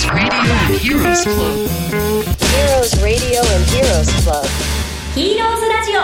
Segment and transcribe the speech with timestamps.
[0.00, 0.16] Heroes
[3.02, 4.42] Radio and Heroes Club.
[5.14, 6.00] ヒーローズラジオ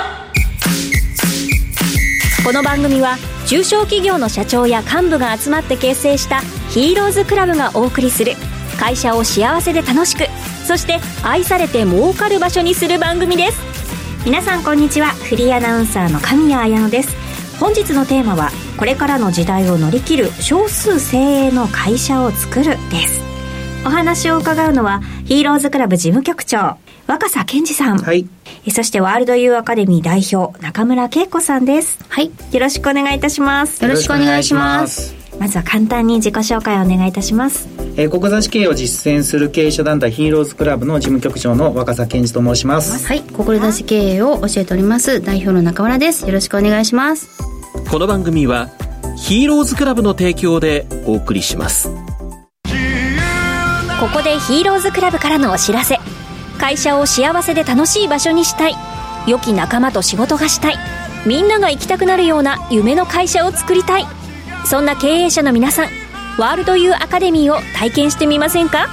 [2.47, 8.35] この番組は中小企業の社長や幹部が集まって結成したヒーローズクラブがお送りする
[8.79, 10.27] 会社を幸せで楽しく
[10.67, 13.59] そして愛されて儲かる場所にする番組です。
[14.27, 15.13] 皆さんこんにちは。
[15.13, 17.17] フリーアナウンサーの神谷彩乃です。
[17.59, 23.36] 本日のテーマはこれからの時代を乗り切る少数精鋭の会社を作るです
[23.87, 28.29] お話を伺うのはヒーローズクラブ事務局長若狭健二さん、はい。
[28.69, 35.15] そしてワールドユーアカデミー代表中村恵子さんですはいよろしくお願いいたしますよろしくお願いします。
[35.39, 37.69] まずは簡単に自己紹介をお願いいたします
[37.99, 43.07] えー、志経営を実践する経営者団体ヒーローズクラブの事務局長の若狭健二と申します。
[43.07, 46.27] はい、志経営を教えております代表の中村です。
[46.27, 47.29] よろしくお願いします。
[47.91, 48.69] この番組は
[49.17, 51.89] ヒーローズクラブの提供でお送りします
[53.99, 55.99] ここでヒーローズクラブからのお知らせ。
[56.59, 58.75] 会社を幸せで楽しい場所にしたい。
[59.27, 60.77] 良き仲間と仕事がしたい。
[61.25, 64.07] みんなが行きたくなるような夢の会社を作りたい。
[64.67, 65.89] そんな経営者の皆さん
[66.39, 68.87] ワールドユーアカデミーを体験してみませんか？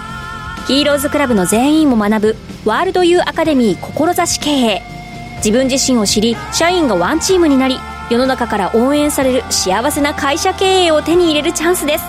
[0.68, 4.82] ヒーローズクラブの全員も学ぶワールドユーアカデミー志経営。
[5.38, 7.78] 自分自身を知り社員がワンチームになり
[8.10, 12.06] 世の中から応援される幸せな会社経営を手に入れるチャンスです。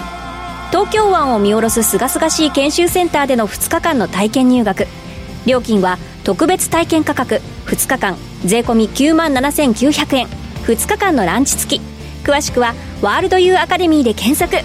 [0.75, 4.89] 東京湾を見下ろす清々しい研修センターでの2日間の体験入学。
[5.47, 7.36] 料金は特別体験価格。
[7.67, 8.17] 2日間。
[8.44, 10.27] 税込9万7900円。
[10.67, 11.80] 2日間のランチ付き。
[12.25, 14.56] 詳しくはワールドユーアカデミーで検索。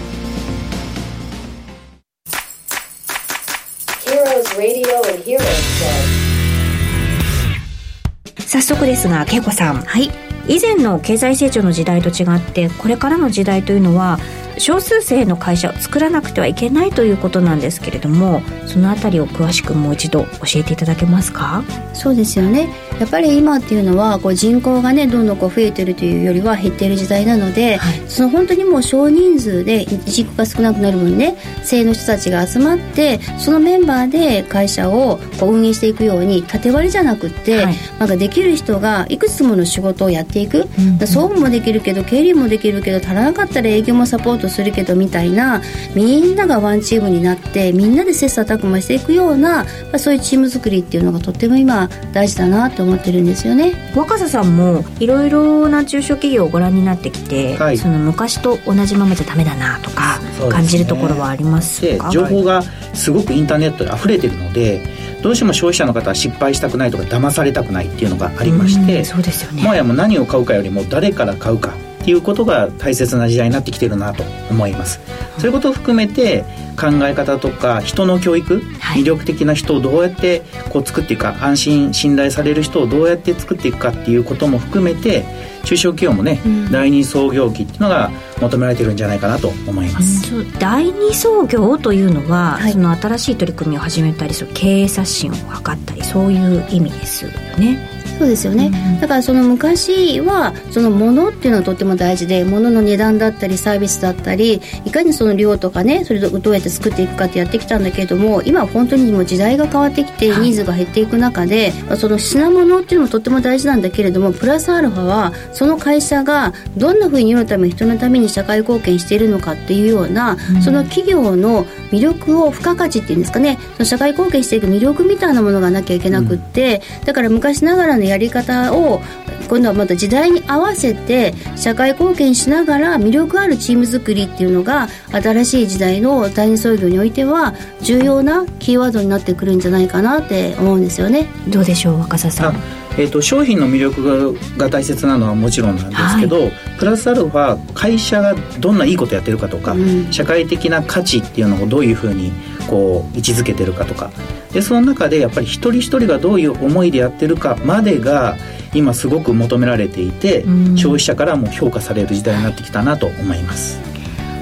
[8.48, 9.82] 早速ですが恵子さん。
[9.82, 10.10] はい、
[10.48, 14.18] 以前の経済成長の時代と違ってこれからの時代というのは
[14.60, 21.64] 少数生の会社を作らなくてはいけないということなんですけれどもそのあたりを詳しくもう一度教えていただけますか？
[21.94, 22.68] そうですよね。
[23.00, 28.02] やっぱり今っていうのはこう人口がねどんどんこう増えてるというよりは減っている時代なので、はい。
[28.08, 31.36] その本当にもう少人数で人口が少なくなる分ね。
[31.64, 37.74] 精の人たちが集まってそのメンバーで会社をこう運営していくように縦割りじゃなくって、はい。
[37.98, 40.98] なんかできる人がいくつもの仕事をやっていく、うん。
[40.98, 45.62] だ総務もできるけど経理もできるけど足らなかったら営業もサポートするけどみたいな
[45.94, 53.72] みんながワンチームになってみんなで切磋琢磨していくような、まあ、そういうチーム作りっていうのがとっても今大事だなと思ってるんですよね。
[53.94, 57.78] 若狭さんもいろいろな中小企業をご覧になってきて、はい。
[57.78, 60.20] その昔と同じままじゃダメだなとか
[60.50, 62.62] 感じるところはありますでか情報が
[62.94, 64.82] すごくインターネットで溢れてるので
[65.22, 69.62] どうしても消費者の方は失敗したくないとか騙されたくないっていうのがありましてうんそうですよね。
[69.62, 75.00] もはやもう何を買うかよりも誰から買うかっていうことが大切な時代になってきてるなと思います。
[75.38, 76.44] そういうことを含めて
[76.78, 79.02] 考え方とか人の教育、はい。
[79.02, 85.24] 魅力的な人をどうやってこう作っていくか安心信頼される人をどうやって作っていくかっていうことも含めて
[85.64, 86.72] 中小企業もね、うん。
[86.72, 88.10] 第二創業期っていうのが
[88.40, 92.72] 求められてるんじゃないかなと思います、そう第二創業というのは、はい。
[92.72, 99.00] その新しい取り組みを始めたりその経営刷新を図ったりそういう意味ですよねそうですよね、うん。
[99.00, 120.62] だからその昔はその物っていうのはとっても大事で物の値段だったりサービスだったりいかにその量とかねそれをどうやって作っていくかってやってきたんだけれども今は本当にもう時代が変わってきてニーズが減っていく中で、その品物っていうのもとっても大事なんだけれどもプラスアルファはその会社がどんなふうに世のため人のために社会貢献しているのかっていうような、うん。
[120.62, 123.58] その企業の魅力を付加価値っていうんですかね。
[123.74, 129.00] その社会貢献していく魅力みたいなものがなきゃいけなくって、だから昔ながらのやり方を
[129.48, 141.26] 今度はまた時代に合わせて社会貢献しながら魅力あるチーム作りっていうのが新しい時代の第二創業においては重要なキーワードになってくるんじゃないかなって思うんですよね。
[141.48, 152.32] どうでしょう若狭さあんえー、と商品の魅力がが大切なのはもちろんなんですけど、プラスアルファ会社がどんないいことやってるかとか、うん社会的な価値っていうのをどういうふうに
[152.70, 154.12] こう位置づけてるかとか
[154.52, 158.36] でその中でやっぱり一人一人がどういう思いでやってるかまでが
[158.72, 163.80] 今すごく求められていて、うん消費者からも評価される時代になってきたなと思います。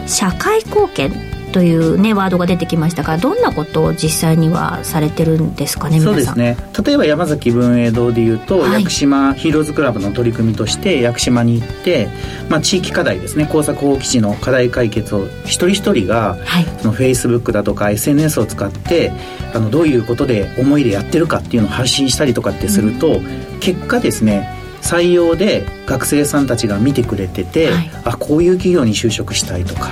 [0.06, 6.56] 社会貢献というねワードが出てきましたがどんなことを実際にはされてるんですかね皆さそうんですね。
[6.84, 8.72] 例えば山崎文英堂でいうと、はい。
[8.72, 12.08] 屋久島ヒーローズクラブの取り組みとして屋久島に行って、
[12.48, 13.46] まあ、地域課題ですね。
[13.46, 16.64] 工作放棄地の課題解決を一人一人がはい。
[16.80, 19.12] その Facebook だとか SNS を使って
[19.54, 23.20] あのどういうことで思いでやってるかっていうのを発信したりとかってすると、
[23.60, 27.90] 結果ですね採用で学生さんたちが見てくれてて、はい。
[28.04, 29.88] あこういう企業に就職したいとか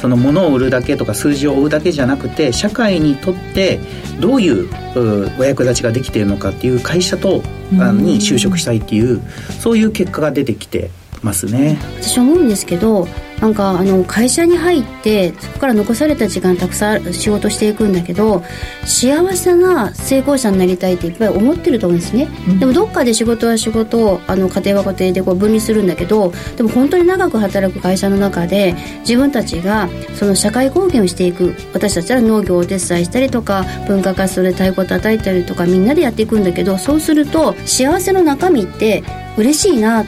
[0.00, 3.80] その物を売るだけとか数字を追うだけじゃなくて社会にとって
[4.20, 4.68] どういう
[5.38, 7.42] お役立ちができているのかっていう会社と
[7.80, 9.20] あに就職したいっていう
[9.60, 10.90] そういう結果が出てきて
[11.22, 11.78] ますね。
[12.00, 13.08] 私思うんですけど
[13.40, 18.42] なんかあの会社に入ってそこから残された時間たくさん仕事していくんだけど
[18.84, 39.04] 幸せな成功者になりたいっていっぱい思ってると思うんですね、うん、でもどっかで仕事は仕事あの家庭は家庭でこう分離するんだけどでも本当に長く働く会社の中で自分たちがその社会貢献をしていく私たちは農業をお手伝いしたりとか文化活動で太鼓叩いたりとかみんなでやっていくんだけどそうすると幸せの中身って
[39.36, 40.04] 嬉しいな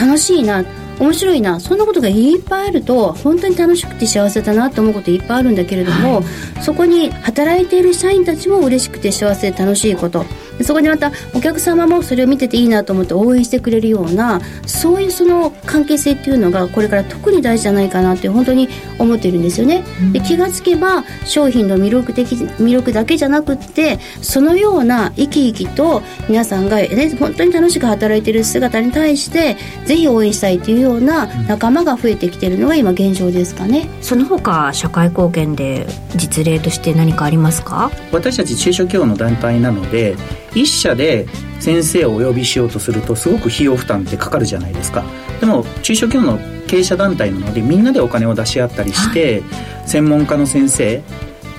[0.00, 0.64] 楽しいな
[0.98, 10.24] 面白いなそんなことがいっぱいあると本当に楽しくて幸せだなと思うこといっぱいあるんだけれども、はい、そこに働いている社員たちも嬉しくて幸せで楽しいこと
[10.62, 18.68] そこにまたお客様もそれを見てていいなと思って応援してくれるようなそういうその関係性っていうのがこれから特に大事じゃないかなって本当に
[18.98, 19.84] 思ってるんですよね。
[20.12, 33.88] で気がつけば商品の魅力的魅力だけじゃなくってそのような生き生きと皆さんが、ね、本当に楽しく働いてる姿に対してぜひ応援したいというような仲間が増えてきてるのが今現状ですかね。
[34.00, 37.90] その他社会貢献で実例として何かありますか？
[38.12, 40.16] 私たち中小企業の団体なので
[40.54, 41.26] 一社で
[41.60, 45.04] 先生をお呼びしようとするとすごく費用負担ってかかるじゃないですか。
[45.40, 49.42] でも中小企業の経営者団体なのでみんなでお金を出し合ったりして、
[49.86, 51.02] 専門家の先生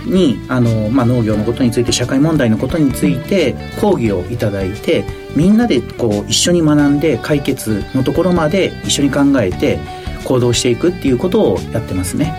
[0.06, 5.03] にあの、まあ、農業のことについて社会問題のことについて講義をいただいて
[5.36, 9.80] みんなでこう一緒に学んで解決のところまで一緒に考えて
[10.24, 12.33] 行動していくっていうことをやってますね。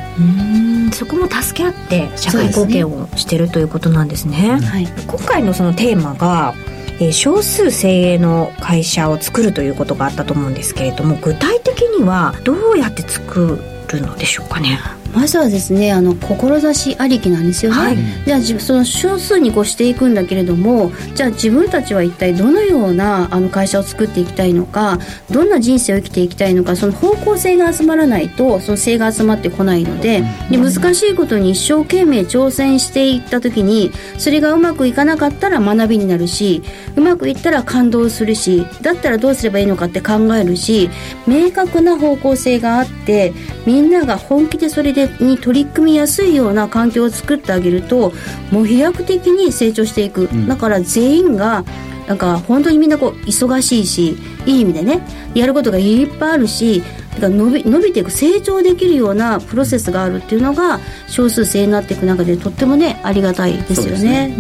[0.90, 4.58] うんそこも助け合って社会貢献をしてるということなんですね。
[4.58, 6.54] すねはい、今回のそのテーマが
[7.00, 13.58] え少数精鋭の会社を作るということがあったと思うんですけれども具体的にはどうやって作
[13.88, 14.78] るのでしょうかね？
[15.14, 24.98] まずはですねあの志ありきなんですよね、はい、じゃあその少数にこうしていくんだけれどもじゃあ自分たちは一体どのようなあの会社を作っていきたいのか
[25.30, 36.62] どんな人生を生きていきたいのかその方向性が集まらないとその性が集まってこないのでで難しいことに一生懸命挑戦していった時にそれがうまくいかなかったら学びになるし
[36.96, 40.90] うまくいったら感動するしだったらどうすればいいのかって考えるし
[41.26, 43.32] 明確な方向性があって
[43.66, 48.12] みんなが本気でそれでに取り組みやすいような環境を作ってあげると
[48.50, 51.64] もう飛躍的に成長していく、うん、だから全員が
[52.06, 56.82] なんか本当にみんなこう忙しいしいい意味でねやることがいっぱいあるし
[57.14, 64.34] だから伸び伸びていく成長できるようなプロセスがあるっていうのが少数制になっていく中でとってもねありがたいですよね。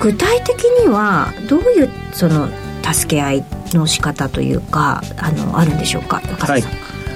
[0.00, 2.48] 具体的にはどういうその
[2.90, 6.62] 助け合いの仕方というかあのあるんでしょうかはい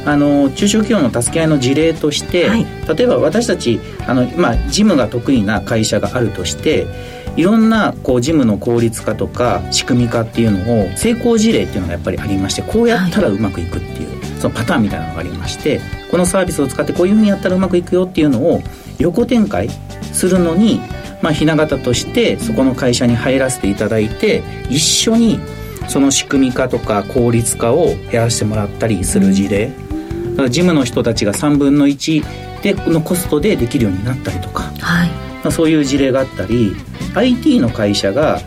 [0.08, 2.64] あの中小企業の助け合いの事例として、はい、
[2.96, 6.86] 例えば私たちあの、まあ、事務が得意な会社があるとして
[7.36, 18.62] いろんなこう事務の効率化とか仕組み化っていうのを成功事例っていうのがやっぱりありましてこうやったらうまくいくっていう、はい、そのパターンみたいなのがありましてこのサービスを使ってこういうふうにやったらうまくいくよっていうのを
[18.98, 19.68] 横展開
[20.14, 20.80] するのに、
[21.20, 25.38] まあ、ひな形としてそこの会社に入らせていただいて一緒に
[25.86, 29.87] その仕組み化とか効率化をやらせてもらったりする事例、うん
[30.38, 35.08] から事務の人たちが3分の1でのコストでできるようになったりとか、はい、
[35.42, 36.74] まあ、そういう事例があったり
[37.14, 38.40] IT の会社が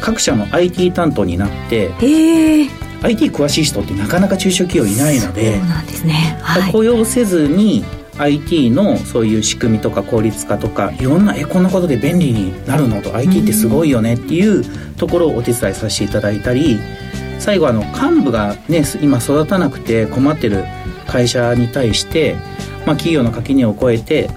[0.00, 2.68] 各社の IT 担当になってへ
[3.02, 7.84] IT 詳しい人ってなかなか中小企業いないのでそうなんですね、はい、雇用せずに
[8.18, 14.64] IT のそういう仕組みとか効率化とかいろんなえこんなことで便利になるのと IT ってすごいよねっていう
[14.96, 16.78] ところをお手伝いさせていただいたり
[17.40, 20.64] 最後あの幹部がね今育たなくて困ってる
[21.12, 22.34] 会社に対して、
[22.86, 24.30] まあ、企業の垣根を越えて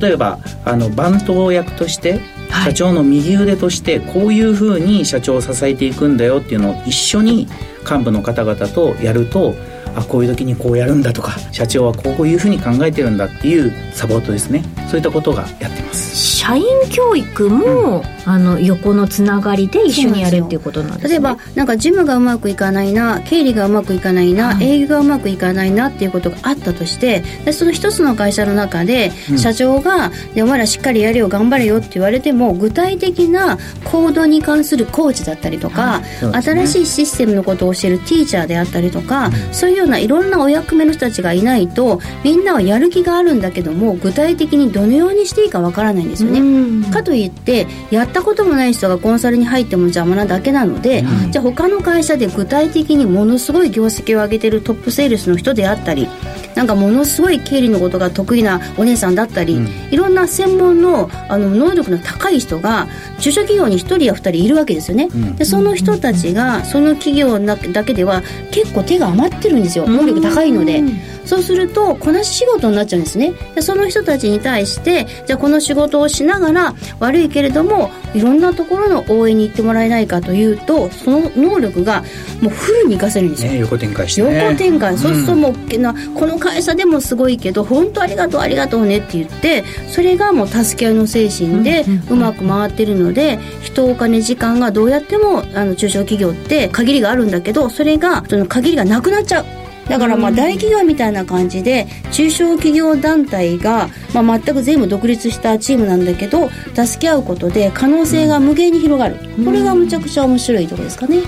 [0.00, 2.20] 例えばあの番頭役として
[2.64, 7.46] 社長の右腕としてこういうふうに社長を支えていくんだよっていうのを一緒に
[7.88, 9.54] 幹部の方々とやると
[9.94, 14.62] あこういう時にこうやるんだとか社長はこういうふうに考えてるんだっていうサポートですね。
[14.88, 16.16] そういったことがやってます。
[16.46, 21.10] 社員教育も、うん、あの横のつながりで一緒にやるっていうことなんですね。
[21.10, 36.06] 例えばなんか事務がうまくいかないな経理がうまくいかないな、営業がうまくいかないなっていうことがあったとしてでその一つの会社の中で、社長が「お前らしっかりやれよ頑張れよ」って言われても具体的な行動に関するコーチだったりとか、ね、
[36.40, 46.90] 新しいシステムのことを教えるティーチャーであったりとか、うん、そういうようないろんなお役目の人たちがいないとみんなはやる気があるんだけども具体的にどのようにしていいかわからないんですよね。
[46.90, 56.08] かといってやったこともない人がコンサルに入っても邪魔なだけなので、うん、じゃあ他の会社で具体的にものすごい業績を上げてるトップセールスの人であったり
[56.56, 62.88] なんかものすごい経理のことが得意なお姉さんだったり、うん、いろんな専門のあの能力の高い人が
[63.20, 69.86] 中小企業に1人や2人いるわけですよね、うん、でその人たちがその企業だけでは結構手が余ってるんですよ。
[69.86, 70.82] 能力高いので。
[71.26, 73.32] そうするとこなし仕事になっちゃうんですね。
[73.54, 82.02] でその人たちに対してじゃあこの仕事をしながら悪いけれどもいろんなところの応援に行ってもらえないかというとその能力が
[82.40, 84.96] もうフルに活かせるんですよ、ね、横展開して、ね、横展開。
[84.96, 99.46] そうするともう、うん、なこの会社でもすごいけど本当ありがとうありがとうねって言ってそれがもう助け合いの精神でうまく回ってるので人お金時間がどうやってもあの中小企業って限りがあるんだけどそれがその限りがなくなっちゃう。
[99.88, 109.16] だからまあ大企業みたいな感じで中小企業団体が、まあ、全く全部独立したチームなんだけど助け合うことで可能性が無限に広がる。
[109.44, 111.22] これがむちゃくちゃ面白いところですかね。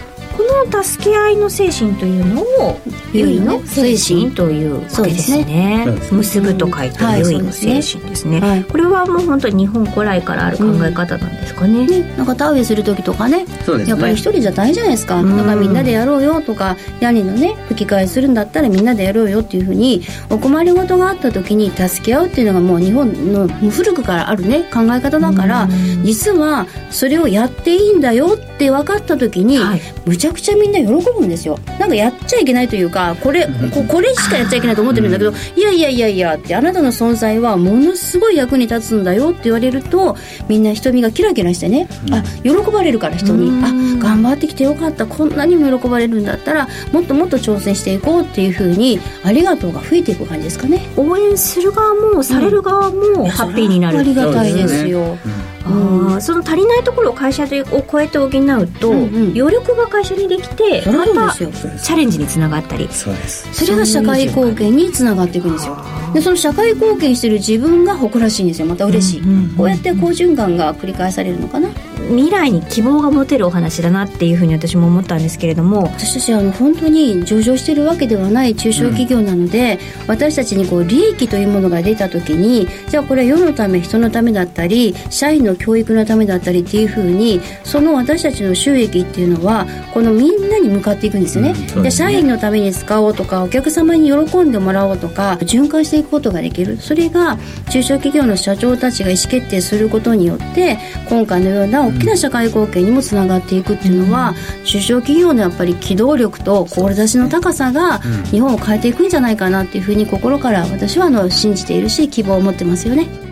[0.49, 2.81] この助け合いの精神というのを
[3.13, 5.45] 結の精神というわけですね。
[5.45, 5.87] ね。
[6.11, 13.53] 結ぶと書いて結の精神ですね、はい、これはもう本当に日本古来からある考え方なんですかねうんね、なんか田植えする時とかね、ね、
[13.87, 25.69] やっぱり一人じゃ大じゃないですか、だからみんなでやろうよとか屋根のね吹き替えするんだったらみんなでやろうよっていうふうにお困りごとがあった時に助け合うっていうのがもう日本の古くからあるね考え方だから、
[26.05, 31.59] 実はそれをやっていいんだよって分かった時に、はい、むちゃくちゃみんな喜ぶんですよ。
[31.79, 40.17] なんかやっちゃいけないというかこれここれしかやっちゃいけないと思ってるんだけど、いやいやいやいやってあなたの存在はものすごい役に立つんだよって言われると
[40.49, 45.07] みんな瞳がキラキラしてね、あ喜ばれるから人に、あ頑張ってきてよかった。
[45.07, 50.87] こんなにも喜ばれるんだったらもっともっと挑戦していこうっていうふうにありがとうが増えていく感じですかね。
[50.97, 55.17] 応援する側もされる側もハッピーになる、ありがたいですよ、
[55.65, 62.89] あその足りないところを会社でを超えて補うと、うんうん、余力が会社にできてまたチャレンジにつながったり。
[62.91, 63.53] そうです。
[63.53, 65.77] それが社会貢献につながっていくんですよ。
[66.15, 68.67] でその社会貢献してる自分が誇らしいんですよ。
[68.67, 71.69] また嬉しい、うんうん、こうやって好循環が繰り返されるのかな。
[72.09, 75.83] 未来に希望が持てるお話だなっていうふうに私も思ったんですけれども。
[75.83, 91.55] 私たちあの本当に上場してるわけではない中小企業なので、うん、私たちにこう利益というものが出た時にじゃあこれは世のため人のためだったり社員の教育のためだったりっていうふうにその私たちの収益っていうのはこのみんなに向かっていくんですよね。
[91.77, 96.79] うん、で社員のために使おうとかお客様に喜んでもらおうとか循環していくことができる。
[96.81, 97.39] それが
[97.71, 100.79] 中小企業の社長たちが意思決定することによって
[101.09, 107.99] 今回のような大きな社会貢献にもつながっていくっていうのは、うん、中小企業のやっぱり機動力と志の高さが
[108.31, 113.28] 日本を変えていくんじゃないかなっていうふうに心から私はあの信じているし希望を持ってますよね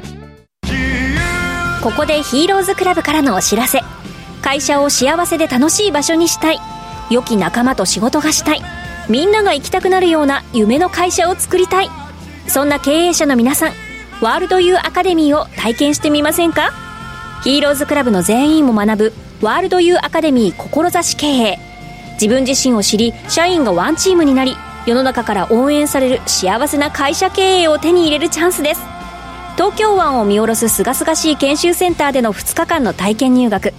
[1.87, 3.81] ここでヒーローズクラブからのお知らせ。
[4.43, 6.59] 会社を幸せで楽しい場所にしたい。
[7.11, 8.62] 良き仲間と仕事がしたい。
[9.09, 11.90] みんなが行きたくなるような夢の会社を作りたい。
[12.49, 13.73] そんな経営者の皆さん
[14.21, 16.73] ワールドユーアカデミーを体験してみませんか？
[17.45, 21.59] ヒーローズクラブの全員も学ぶワールドユーアカデミー志経営。
[22.14, 28.96] 自分自身を知り社員がワンチームになり世の中から応援される幸せな会社経営を手に入れるチャンスです。
[29.57, 33.73] 東京湾を見下ろすすがすがしい研修センターでの2日間の体験入学。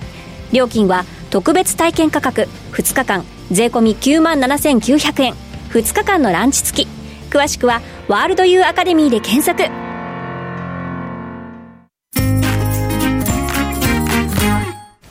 [0.51, 2.47] 料金は特別体験価格。
[2.73, 5.33] 2日間税込9万7900円。
[5.69, 6.87] 2日間のランチ付き。
[7.29, 9.71] 詳しくはワールドユーアカデミーで検索。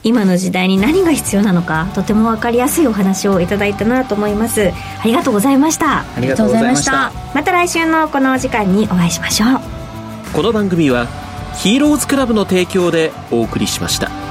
[0.03, 4.71] 今の時代に何が必要なのかとても分かりやすいお話をいただいたなと思います。
[5.01, 5.99] ありがとうございました。
[5.99, 7.13] ありがとうございました。
[7.33, 9.86] また来週のこのお時間にお会いしましょう
[10.33, 11.07] この番組は
[11.55, 14.26] ヒーローズクラブの提供でお送りしました。